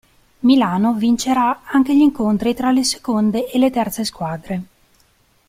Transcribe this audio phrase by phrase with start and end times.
[0.39, 4.61] Milano vincerà anche gli incontri tra le seconde e le terze squadre.